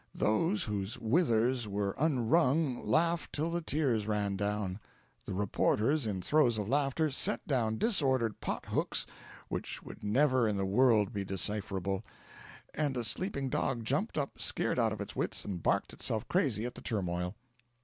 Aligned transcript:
Those 0.15 0.63
whose 0.63 0.97
withers 0.97 1.67
were 1.67 1.93
unwrung 1.99 2.83
laughed 2.83 3.33
till 3.33 3.51
the 3.51 3.61
tears 3.61 4.07
ran 4.07 4.35
down; 4.35 4.79
the 5.25 5.33
reporters, 5.35 6.07
in 6.07 6.23
throes 6.23 6.57
of 6.57 6.67
laughter, 6.67 7.11
set 7.11 7.47
down 7.47 7.77
disordered 7.77 8.41
pot 8.41 8.65
hooks 8.65 9.05
which 9.47 9.83
would 9.83 10.03
never 10.03 10.47
in 10.47 10.57
the 10.57 10.65
world 10.65 11.13
be 11.13 11.23
decipherable; 11.23 12.03
and 12.73 12.97
a 12.97 13.03
sleeping 13.03 13.47
dog 13.47 13.83
jumped 13.85 14.17
up 14.17 14.41
scared 14.41 14.79
out 14.79 14.91
of 14.91 15.01
its 15.01 15.15
wits, 15.15 15.45
and 15.45 15.61
barked 15.61 15.93
itself 15.93 16.27
crazy 16.27 16.65
at 16.65 16.73
the 16.73 16.81
turmoil. 16.81 17.35